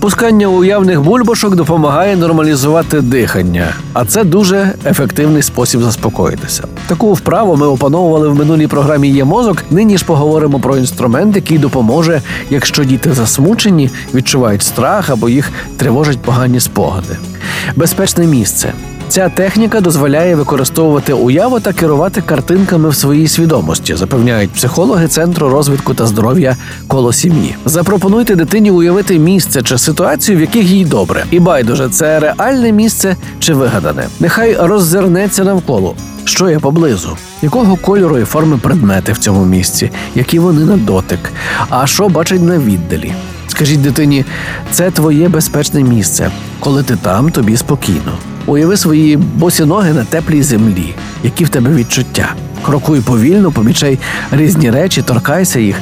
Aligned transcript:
Пускання 0.00 0.46
уявних 0.46 1.02
бульбашок 1.02 1.54
допомагає 1.54 2.16
нормалізувати 2.16 3.00
дихання, 3.00 3.74
а 3.92 4.04
це 4.04 4.24
дуже 4.24 4.72
ефективний 4.86 5.42
спосіб 5.42 5.82
заспокоїтися. 5.82 6.64
Таку 6.86 7.12
вправу 7.12 7.56
ми 7.56 7.66
опановували 7.66 8.28
в 8.28 8.34
минулій 8.34 8.66
програмі 8.66 9.08
Є 9.10 9.24
мозок. 9.24 9.64
Нині 9.70 9.98
ж 9.98 10.04
поговоримо 10.04 10.60
про 10.60 10.76
інструмент, 10.76 11.36
який 11.36 11.58
допоможе, 11.58 12.22
якщо 12.50 12.84
діти 12.84 13.12
засмучені, 13.12 13.90
відчувають 14.14 14.62
страх 14.62 15.10
або 15.10 15.28
їх 15.28 15.50
тривожать 15.76 16.18
погані 16.18 16.60
спогади. 16.60 17.16
Безпечне 17.76 18.26
місце. 18.26 18.72
Ця 19.10 19.28
техніка 19.28 19.80
дозволяє 19.80 20.36
використовувати 20.36 21.12
уяву 21.12 21.60
та 21.60 21.72
керувати 21.72 22.20
картинками 22.20 22.88
в 22.88 22.94
своїй 22.94 23.28
свідомості, 23.28 23.96
запевняють 23.96 24.50
психологи 24.50 25.08
Центру 25.08 25.48
розвитку 25.48 25.94
та 25.94 26.06
здоров'я 26.06 26.56
коло 26.86 27.12
сім'ї. 27.12 27.56
Запропонуйте 27.64 28.36
дитині 28.36 28.70
уявити 28.70 29.18
місце 29.18 29.62
чи 29.62 29.78
ситуацію, 29.78 30.38
в 30.38 30.40
яких 30.40 30.64
їй 30.64 30.84
добре. 30.84 31.24
І 31.30 31.40
байдуже, 31.40 31.88
це 31.88 32.20
реальне 32.20 32.72
місце 32.72 33.16
чи 33.38 33.54
вигадане. 33.54 34.06
Нехай 34.20 34.56
роззирнеться 34.56 35.44
навколо. 35.44 35.94
Що 36.24 36.50
є 36.50 36.58
поблизу? 36.58 37.16
Якого 37.42 37.76
кольору 37.76 38.18
і 38.18 38.24
форми 38.24 38.56
предмети 38.56 39.12
в 39.12 39.18
цьому 39.18 39.44
місці, 39.44 39.90
які 40.14 40.38
вони 40.38 40.64
на 40.64 40.76
дотик, 40.76 41.32
а 41.68 41.86
що 41.86 42.08
бачить 42.08 42.42
на 42.42 42.58
віддалі? 42.58 43.14
Скажіть 43.48 43.82
дитині, 43.82 44.24
це 44.70 44.90
твоє 44.90 45.28
безпечне 45.28 45.82
місце. 45.82 46.30
Коли 46.60 46.82
ти 46.82 46.96
там, 46.96 47.30
тобі 47.30 47.56
спокійно. 47.56 48.18
Уяви 48.46 48.76
свої 48.76 49.16
босі 49.16 49.64
ноги 49.64 49.92
на 49.92 50.04
теплій 50.04 50.42
землі, 50.42 50.94
які 51.24 51.44
в 51.44 51.48
тебе 51.48 51.74
відчуття. 51.74 52.34
Крокуй 52.62 53.00
повільно, 53.00 53.50
помічай 53.50 53.98
різні 54.32 54.70
речі, 54.70 55.02
торкайся 55.02 55.60
їх. 55.60 55.76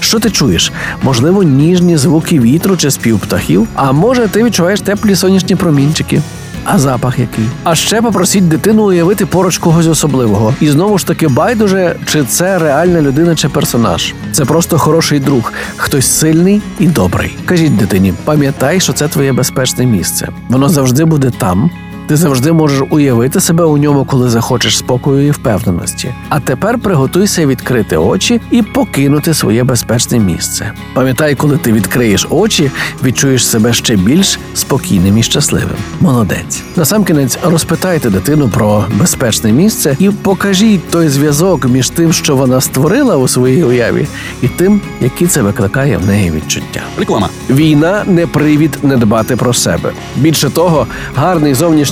Що 0.00 0.18
ти 0.18 0.30
чуєш? 0.30 0.72
Можливо, 1.02 1.42
ніжні 1.42 1.96
звуки 1.96 2.40
вітру 2.40 2.76
чи 2.76 2.90
спів 2.90 3.18
птахів, 3.20 3.68
а 3.74 3.92
може, 3.92 4.28
ти 4.28 4.44
відчуваєш 4.44 4.80
теплі 4.80 5.16
сонячні 5.16 5.56
промінчики. 5.56 6.22
А 6.64 6.78
запах 6.78 7.18
який? 7.18 7.44
А 7.64 7.74
ще 7.74 8.02
попросіть 8.02 8.48
дитину 8.48 8.84
уявити 8.84 9.26
поруч 9.26 9.58
когось 9.58 9.86
особливого. 9.86 10.54
І 10.60 10.68
знову 10.68 10.98
ж 10.98 11.06
таки, 11.06 11.28
байдуже, 11.28 11.96
чи 12.06 12.24
це 12.24 12.58
реальна 12.58 13.02
людина 13.02 13.36
чи 13.36 13.48
персонаж. 13.48 14.14
Це 14.32 14.44
просто 14.44 14.78
хороший 14.78 15.20
друг, 15.20 15.52
хтось 15.76 16.06
сильний 16.06 16.62
і 16.78 16.86
добрий. 16.86 17.36
Кажіть 17.44 17.76
дитині, 17.76 18.14
пам'ятай, 18.24 18.80
що 18.80 18.92
це 18.92 19.08
твоє 19.08 19.32
безпечне 19.32 19.86
місце. 19.86 20.28
Воно 20.48 20.68
завжди 20.68 21.04
буде 21.04 21.30
там. 21.38 21.70
Ти 22.06 22.16
завжди 22.16 22.52
можеш 22.52 22.82
уявити 22.90 23.40
себе 23.40 23.64
у 23.64 23.76
ньому, 23.78 24.04
коли 24.04 24.30
захочеш 24.30 24.78
спокою 24.78 25.26
і 25.26 25.30
впевненості. 25.30 26.14
А 26.28 26.40
тепер 26.40 26.78
приготуйся 26.78 27.46
відкрити 27.46 27.96
очі 27.96 28.40
і 28.50 28.62
покинути 28.62 29.34
своє 29.34 29.64
безпечне 29.64 30.18
місце. 30.18 30.72
Пам'ятай, 30.94 31.34
коли 31.34 31.56
ти 31.56 31.72
відкриєш 31.72 32.26
очі, 32.30 32.70
відчуєш 33.04 33.46
себе 33.46 33.72
ще 33.72 33.96
більш 33.96 34.38
спокійним 34.54 35.18
і 35.18 35.22
щасливим. 35.22 35.76
Молодець. 36.00 36.62
Насамкінець 36.76 37.38
розпитайте 37.44 38.10
дитину 38.10 38.48
про 38.48 38.84
безпечне 38.98 39.52
місце 39.52 39.96
і 39.98 40.10
покажіть 40.10 40.90
той 40.90 41.08
зв'язок 41.08 41.68
між 41.68 41.90
тим, 41.90 42.12
що 42.12 42.36
вона 42.36 42.60
створила 42.60 43.16
у 43.16 43.28
своїй 43.28 43.64
уяві, 43.64 44.06
і 44.42 44.48
тим, 44.48 44.80
які 45.00 45.26
це 45.26 45.42
викликає 45.42 45.98
в 45.98 46.06
неї 46.06 46.30
відчуття. 46.30 46.80
Реклама. 46.98 47.28
Війна 47.50 48.04
не 48.06 48.26
привід 48.26 48.78
не 48.82 48.96
дбати 48.96 49.36
про 49.36 49.54
себе. 49.54 49.92
Більше 50.16 50.50
того, 50.50 50.86
гарний 51.16 51.54
зовнішній 51.54 51.91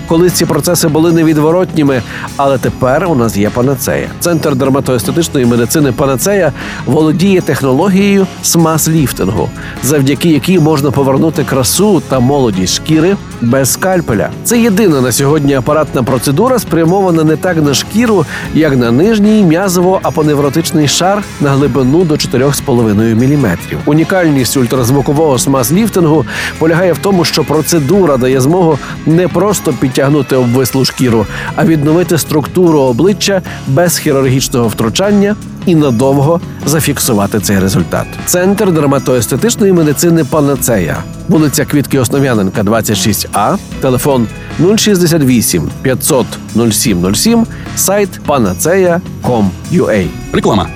Колись 0.11 0.33
ці 0.33 0.45
процеси 0.45 0.87
були 0.87 1.11
невідворотніми, 1.11 2.01
але 2.37 2.57
тепер 2.57 3.07
у 3.09 3.15
нас 3.15 3.37
є 3.37 3.49
панацея. 3.49 4.09
Центр 4.19 4.55
дерматоестетичної 4.55 5.45
медицини 5.45 5.91
Панацея 5.91 6.51
володіє 6.85 7.41
технологією 7.41 8.27
смаз-ліфтингу, 8.43 9.47
завдяки 9.83 10.29
якій 10.29 10.59
можна 10.59 10.91
повернути 10.91 11.43
красу 11.43 12.01
та 12.09 12.19
молодість 12.19 12.73
шкіри 12.73 13.15
без 13.41 13.71
скальпеля. 13.71 14.29
Це 14.43 14.59
єдина 14.59 15.01
на 15.01 15.11
сьогодні 15.11 15.53
апаратна 15.53 16.03
процедура, 16.03 16.59
спрямована 16.59 17.23
не 17.23 17.35
так 17.35 17.57
на 17.57 17.73
шкіру, 17.73 18.25
як 18.53 18.77
на 18.77 18.91
нижній 18.91 19.43
м'язово-апоневротичний 19.43 20.87
шар 20.87 21.23
на 21.41 21.49
глибину 21.49 22.03
до 22.03 22.13
4,5 22.13 23.15
мм. 23.15 23.57
Унікальність 23.85 24.57
ультразвукового 24.57 25.37
смаз-ліфтингу 25.37 26.25
полягає 26.59 26.93
в 26.93 26.97
тому, 26.97 27.25
що 27.25 27.43
процедура 27.43 28.17
дає 28.17 28.41
змогу 28.41 28.79
не 29.05 29.27
просто 29.27 29.73
підтягнути 29.73 30.35
обвислу 30.35 30.85
шкіру, 30.85 31.25
а 31.55 31.65
відновити 31.65 32.17
структуру 32.17 32.79
обличчя 32.79 33.41
без 33.67 33.97
хірургічного 33.97 34.67
втручання 34.67 35.35
і 35.71 35.75
надовго 35.75 36.41
зафіксувати 36.65 37.39
цей 37.39 37.59
результат. 37.59 38.07
Центр 38.25 38.71
дерматоестетичної 38.71 39.73
медицини 39.73 40.23
Панацея, 40.23 41.03
вулиця 41.27 41.65
Квітки 41.65 41.99
Основ'яненка, 41.99 42.63
26А, 42.63 43.57
телефон 43.81 44.27
068 44.77 45.69
500 45.81 46.25
0707, 46.55 47.45
сайт 47.75 48.09
panacea.com.ua. 48.27 50.07
Реклама. 50.33 50.67